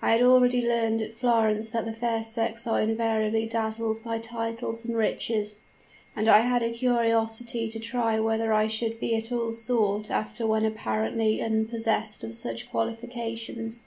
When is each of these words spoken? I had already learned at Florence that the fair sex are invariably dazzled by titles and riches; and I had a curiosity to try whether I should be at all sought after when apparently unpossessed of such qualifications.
I 0.00 0.12
had 0.12 0.22
already 0.22 0.66
learned 0.66 1.02
at 1.02 1.18
Florence 1.18 1.72
that 1.72 1.84
the 1.84 1.92
fair 1.92 2.24
sex 2.24 2.66
are 2.66 2.80
invariably 2.80 3.44
dazzled 3.44 4.02
by 4.02 4.18
titles 4.18 4.82
and 4.82 4.96
riches; 4.96 5.56
and 6.16 6.26
I 6.26 6.40
had 6.40 6.62
a 6.62 6.70
curiosity 6.72 7.68
to 7.68 7.78
try 7.78 8.18
whether 8.18 8.54
I 8.54 8.66
should 8.66 8.98
be 8.98 9.14
at 9.14 9.30
all 9.30 9.52
sought 9.52 10.10
after 10.10 10.46
when 10.46 10.64
apparently 10.64 11.42
unpossessed 11.42 12.24
of 12.24 12.34
such 12.34 12.70
qualifications. 12.70 13.84